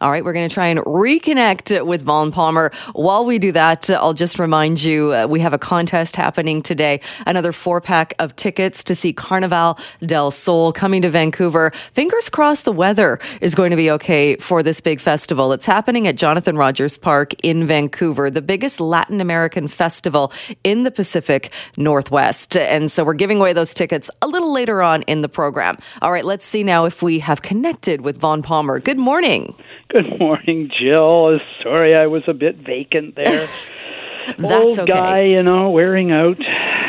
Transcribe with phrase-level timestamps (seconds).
[0.00, 2.72] All right, we're going to try and reconnect with Vaughn Palmer.
[2.94, 7.02] While we do that, I'll just remind you uh, we have a contest happening today.
[7.26, 11.70] Another four pack of tickets to see Carnaval del Sol coming to Vancouver.
[11.92, 15.52] Fingers crossed the weather is going to be okay for this big festival.
[15.52, 20.32] It's happening at Jonathan Rogers Park in Vancouver, the biggest Latin American festival
[20.64, 22.56] in the Pacific Northwest.
[22.56, 25.76] And so we're giving away those tickets a little later on in the program.
[26.00, 28.80] All right, let's see now if we have connected with Vaughn Palmer.
[28.80, 29.54] Good morning.
[29.92, 31.34] Good morning, Jill.
[31.34, 33.48] Uh, sorry I was a bit vacant there.
[34.38, 34.92] That's Old okay.
[34.92, 36.38] guy, you know, wearing out.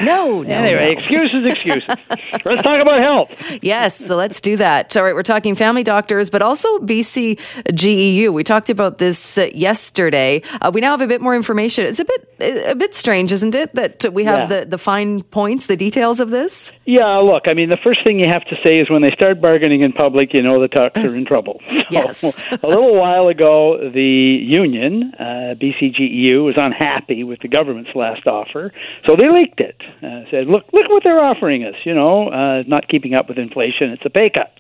[0.06, 0.50] No, no.
[0.56, 1.00] anyway, no.
[1.00, 1.88] excuses, excuses.
[2.46, 3.32] Let's talk about health.
[3.62, 4.96] Yes, so let's do that.
[4.98, 7.40] All right, we're talking family doctors, but also BC
[7.76, 8.32] GEU.
[8.32, 10.42] We talked about this uh, yesterday.
[10.62, 11.86] Uh, we now have a bit more information.
[11.86, 12.28] It's a bit
[12.68, 14.60] a bit strange, isn't it, that we have Yeah.
[14.62, 16.74] the, the fine points, the details of this?
[16.86, 19.40] Yeah, look, I mean, the first thing you have to say is when they start
[19.42, 21.62] bargaining in public, you know the talks are in trouble.
[21.92, 22.42] So, Yes.
[22.64, 28.72] a little while ago, the union, uh, BCGEU, was unhappy with the government's last offer,
[29.06, 29.76] so they leaked it.
[30.02, 33.38] Uh, said, look, look what they're offering us, you know, uh, not keeping up with
[33.38, 34.52] inflation, it's a pay cut.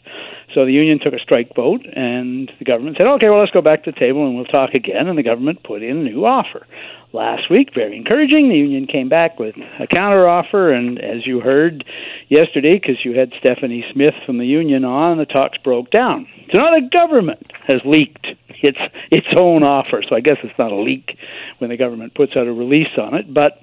[0.53, 3.61] So the union took a strike vote, and the government said, okay, well, let's go
[3.61, 5.07] back to the table and we'll talk again.
[5.07, 6.67] And the government put in a new offer.
[7.13, 8.49] Last week, very encouraging.
[8.49, 11.83] The union came back with a counter offer, and as you heard
[12.29, 16.27] yesterday, because you had Stephanie Smith from the union on, the talks broke down.
[16.51, 18.27] So now the government has leaked
[18.63, 18.77] its
[19.09, 20.03] its own offer.
[20.07, 21.17] So I guess it's not a leak
[21.57, 23.59] when the government puts out a release on it, but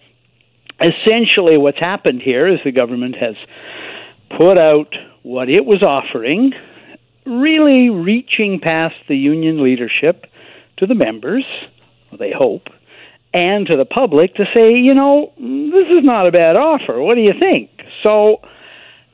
[0.81, 3.35] essentially what's happened here is the government has
[4.37, 6.53] put out what it was offering,
[7.27, 10.27] really reaching past the union leadership
[10.79, 11.45] to the members,
[12.19, 12.69] they hope,
[13.35, 17.01] and to the public to say, you know, this is not a bad offer.
[17.03, 17.71] What do you think?
[18.03, 18.41] So,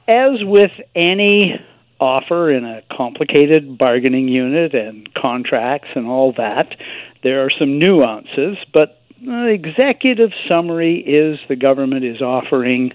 [0.07, 1.61] as with any
[1.99, 6.77] offer in a complicated bargaining unit and contracts and all that,
[7.23, 12.93] there are some nuances, but executive summary is the government is offering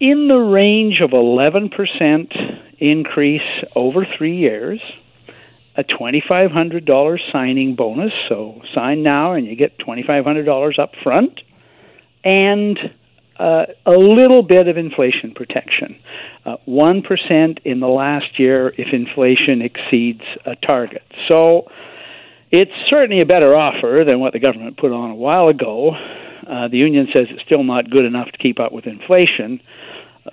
[0.00, 4.80] in the range of 11% increase over three years,
[5.76, 11.40] a $2,500 signing bonus, so sign now and you get $2,500 up front,
[12.24, 12.78] and
[13.38, 15.98] uh, a little bit of inflation protection.
[16.44, 21.04] Uh, 1% in the last year if inflation exceeds a target.
[21.28, 21.70] So
[22.50, 25.94] it's certainly a better offer than what the government put on a while ago.
[26.46, 29.60] Uh, the union says it's still not good enough to keep up with inflation.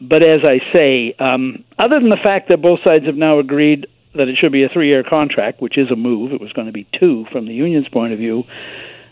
[0.01, 3.87] But as I say, um, other than the fact that both sides have now agreed
[4.15, 6.67] that it should be a three year contract, which is a move, it was going
[6.67, 8.43] to be two from the union's point of view.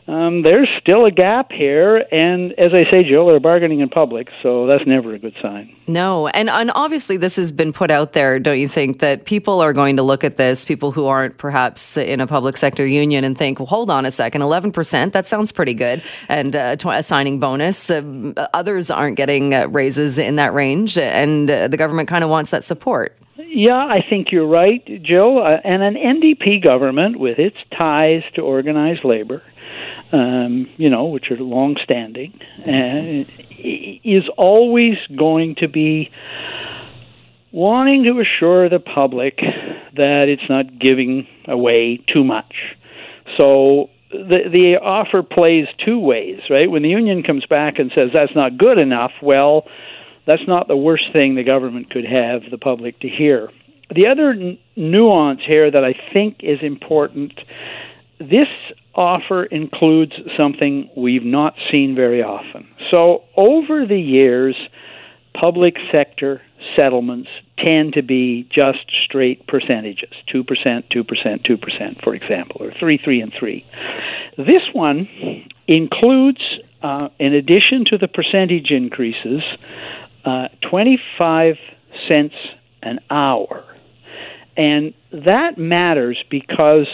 [0.07, 4.27] Um, there's still a gap here, and as I say, Jill, they're bargaining in public,
[4.43, 5.75] so that's never a good sign.
[5.87, 8.39] No, and and obviously this has been put out there.
[8.39, 11.97] Don't you think that people are going to look at this, people who aren't perhaps
[11.97, 15.25] in a public sector union, and think, well, hold on a second, eleven percent, that
[15.25, 17.89] sounds pretty good, and uh, tw- a signing bonus.
[17.89, 22.29] Um, others aren't getting uh, raises in that range, and uh, the government kind of
[22.29, 23.17] wants that support.
[23.37, 25.41] Yeah, I think you're right, Jill.
[25.41, 29.41] Uh, and an NDP government with its ties to organized labor,
[30.15, 36.09] um, you know, which are long-standing, uh, is always going to be
[37.51, 42.55] wanting to assure the public that it's not giving away too much.
[43.37, 46.69] So the the offer plays two ways, right?
[46.71, 49.67] When the union comes back and says that's not good enough, well,
[50.25, 53.49] that's not the worst thing the government could have the public to hear.
[53.93, 57.33] The other n- nuance here that I think is important
[58.19, 58.47] this
[58.95, 62.67] offer includes something we've not seen very often.
[62.91, 64.55] So, over the years,
[65.39, 66.41] public sector
[66.75, 73.21] settlements tend to be just straight percentages 2%, 2%, 2%, for example, or 3, 3,
[73.21, 73.65] and 3.
[74.37, 75.07] This one
[75.67, 76.41] includes,
[76.81, 79.41] uh, in addition to the percentage increases,
[80.25, 81.55] uh, 25
[82.07, 82.35] cents
[82.81, 83.63] an hour.
[84.57, 86.87] And that matters because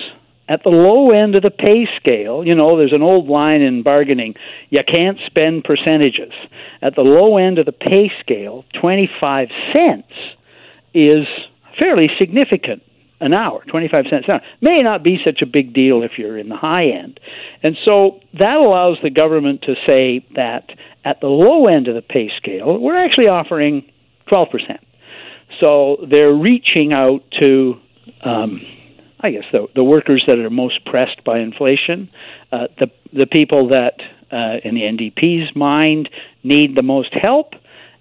[0.52, 3.84] at the low end of the pay scale, you know, there's an old line in
[3.84, 4.36] bargaining
[4.70, 6.34] you can't spend percentages.
[6.82, 10.12] At the low end of the pay scale, 25 cents
[10.94, 11.26] is
[11.80, 12.84] fairly significant
[13.22, 14.42] an hour, 25 cents an hour.
[14.60, 17.22] May not be such a big deal if you're in the high end.
[17.64, 20.70] And so that allows the government to say that
[21.06, 23.90] at the low end of the pay scale, we're actually offering
[24.28, 24.80] 12%.
[25.62, 27.80] So they're reaching out to,
[28.20, 28.66] um,
[29.24, 32.10] I guess, the, the workers that are most pressed by inflation,
[32.52, 34.00] uh, the, the people that,
[34.32, 36.10] uh, in the NDP's mind,
[36.44, 37.54] need the most help,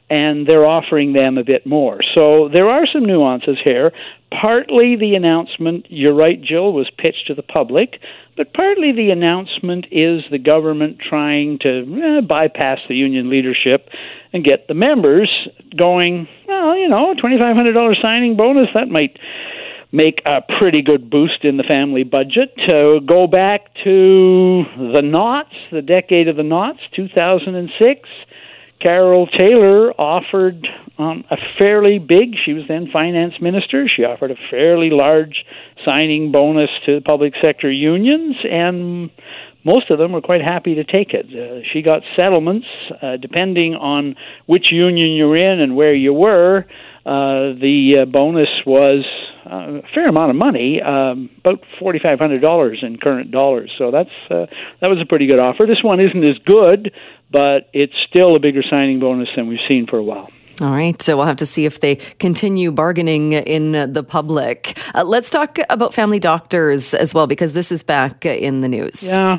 [0.08, 2.00] and they're offering them a bit more.
[2.14, 3.92] So there are some nuances here.
[4.32, 8.00] Partly the announcement, you're right, Jill, was pitched to the public,
[8.36, 13.88] but partly the announcement is the government trying to eh, bypass the union leadership
[14.32, 15.30] and get the members
[15.76, 19.16] going, well, you know, $2,500 signing bonus, that might
[19.92, 22.54] make a pretty good boost in the family budget.
[22.66, 28.08] To go back to the knots, the decade of the knots, 2006,
[28.80, 30.66] Carol Taylor offered
[30.98, 35.44] um, a fairly big, she was then finance minister, she offered a fairly large
[35.84, 39.10] signing bonus to public sector unions, and
[39.64, 41.26] most of them were quite happy to take it.
[41.26, 42.66] Uh, she got settlements,
[43.02, 44.14] uh, depending on
[44.46, 46.64] which union you're in and where you were.
[47.04, 49.04] Uh, the uh, bonus was
[49.46, 53.70] uh, a fair amount of money, um, about forty five hundred dollars in current dollars.
[53.78, 54.46] So that's uh,
[54.80, 55.66] that was a pretty good offer.
[55.66, 56.92] This one isn't as good,
[57.30, 60.28] but it's still a bigger signing bonus than we've seen for a while.
[60.60, 61.00] All right.
[61.00, 64.78] So we'll have to see if they continue bargaining in the public.
[64.94, 69.02] Uh, let's talk about family doctors as well, because this is back in the news.
[69.02, 69.38] Yeah.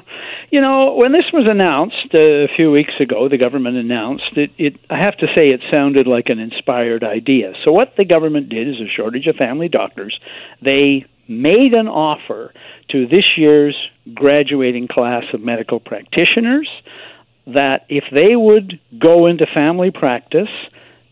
[0.50, 4.76] You know, when this was announced a few weeks ago, the government announced it, it,
[4.90, 7.54] I have to say it sounded like an inspired idea.
[7.64, 10.20] So, what the government did is a shortage of family doctors.
[10.62, 12.54] They made an offer
[12.90, 13.78] to this year's
[14.14, 16.68] graduating class of medical practitioners
[17.48, 20.50] that if they would go into family practice,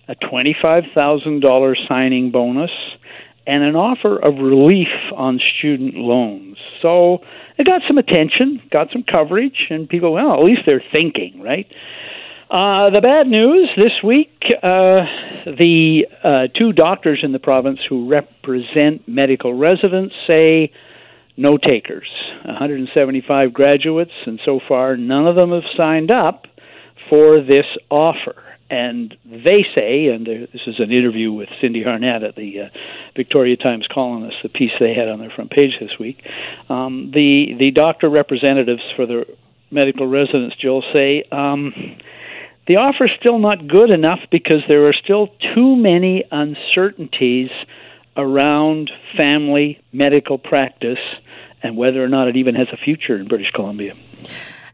[0.09, 2.71] a $25,000 signing bonus,
[3.47, 6.57] and an offer of relief on student loans.
[6.81, 7.19] So
[7.57, 11.67] it got some attention, got some coverage, and people, well, at least they're thinking, right?
[12.49, 14.31] Uh, the bad news this week
[14.63, 15.05] uh,
[15.45, 20.71] the uh, two doctors in the province who represent medical residents say
[21.37, 22.09] no takers.
[22.45, 26.45] 175 graduates, and so far none of them have signed up
[27.09, 28.48] for this offer.
[28.69, 32.69] And they say, and this is an interview with Cindy Harnett at the uh,
[33.15, 36.23] Victoria Times Colonist, the piece they had on their front page this week.
[36.69, 39.25] Um, the the doctor representatives for the
[39.71, 41.73] medical residents, Joel, say um,
[42.67, 47.49] the offer is still not good enough because there are still too many uncertainties
[48.15, 50.99] around family medical practice
[51.63, 53.95] and whether or not it even has a future in British Columbia.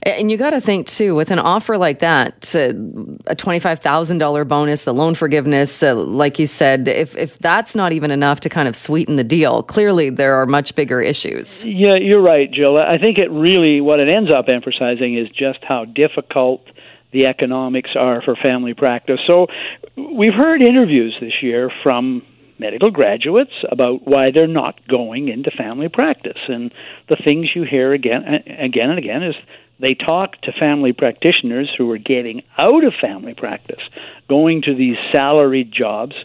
[0.05, 4.45] And you got to think too, with an offer like that, a twenty-five thousand dollar
[4.45, 8.49] bonus, the loan forgiveness, uh, like you said, if if that's not even enough to
[8.49, 11.65] kind of sweeten the deal, clearly there are much bigger issues.
[11.65, 12.77] Yeah, you're right, Jill.
[12.77, 16.61] I think it really what it ends up emphasizing is just how difficult
[17.11, 19.19] the economics are for family practice.
[19.25, 19.47] So
[19.95, 22.21] we've heard interviews this year from
[22.59, 26.71] medical graduates about why they're not going into family practice and
[27.09, 28.23] the things you hear again
[28.59, 29.35] again and again is
[29.79, 33.81] they talk to family practitioners who are getting out of family practice,
[34.29, 36.15] going to these salaried jobs,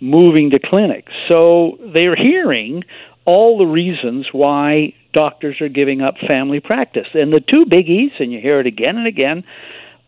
[0.00, 1.12] moving to clinics.
[1.28, 2.84] So they're hearing
[3.24, 7.08] all the reasons why doctors are giving up family practice.
[7.14, 9.44] And the two biggies, and you hear it again and again,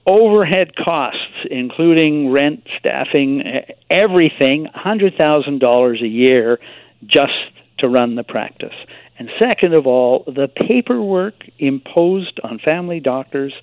[0.07, 3.43] overhead costs, including rent, staffing,
[3.91, 6.59] everything, $100,000 a year
[7.07, 7.33] just
[7.79, 8.75] to run the practice.
[9.23, 13.55] And second of all, the paperwork imposed on family doctors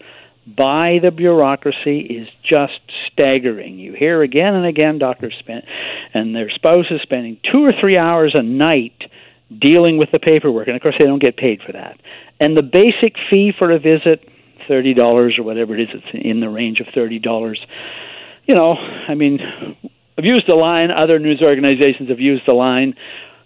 [0.47, 2.79] by the bureaucracy is just
[3.11, 3.77] staggering.
[3.77, 5.63] You hear again and again doctors spend
[6.13, 9.03] and their spouses spending two or three hours a night
[9.59, 11.99] dealing with the paperwork, and of course they don't get paid for that.
[12.39, 14.29] And the basic fee for a visit,
[14.65, 17.61] thirty dollars or whatever it is, it's in the range of thirty dollars.
[18.45, 19.41] You know, I mean,
[20.17, 20.89] I've used the line.
[20.89, 22.95] Other news organizations have used the line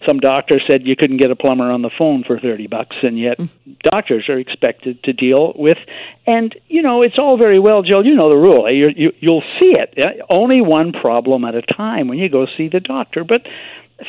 [0.05, 3.19] some doctor said you couldn't get a plumber on the phone for 30 bucks and
[3.19, 3.49] yet mm.
[3.83, 5.77] doctors are expected to deal with
[6.25, 9.43] and you know it's all very well Jill you know the rule you, you you'll
[9.59, 13.41] see it only one problem at a time when you go see the doctor but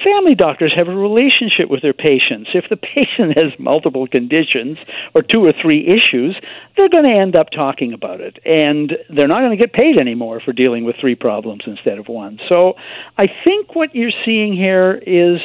[0.03, 2.51] family doctors have a relationship with their patients.
[2.55, 4.79] If the patient has multiple conditions
[5.15, 6.37] or two or three issues,
[6.77, 8.39] they're going to end up talking about it.
[8.45, 12.09] And they're not going to get paid anymore for dealing with three problems instead of
[12.09, 12.39] one.
[12.49, 12.75] So
[13.19, 15.41] I think what you're seeing here is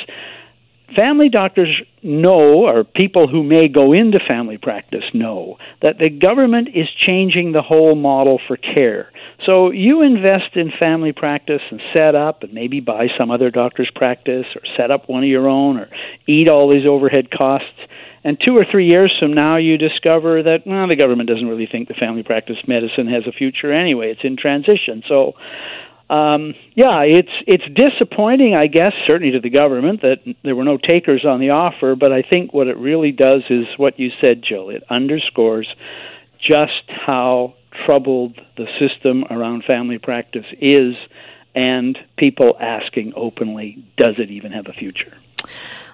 [0.95, 6.69] family doctors know, or people who may go into family practice know, that the government
[6.73, 9.11] is changing the whole model for care.
[9.45, 13.91] So you invest in family practice and set up and maybe buy some other doctor's
[13.93, 15.89] practice or set up one of your own or
[16.27, 17.79] eat all these overhead costs.
[18.23, 21.67] And two or three years from now, you discover that well, the government doesn't really
[21.71, 24.11] think the family practice medicine has a future anyway.
[24.11, 25.03] It's in transition.
[25.07, 25.35] So
[26.09, 30.77] um, yeah, it's it's disappointing, I guess, certainly to the government that there were no
[30.77, 31.95] takers on the offer.
[31.95, 34.69] But I think what it really does is what you said, Jill.
[34.69, 35.67] It underscores
[36.39, 37.53] just how
[37.85, 40.95] troubled the system around family practice is,
[41.53, 45.15] and people asking openly, does it even have a future?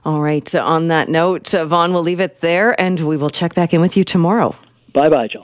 [0.05, 0.53] All right.
[0.55, 3.97] On that note, Vaughn, we'll leave it there and we will check back in with
[3.97, 4.55] you tomorrow.
[4.93, 5.43] Bye bye, Jill.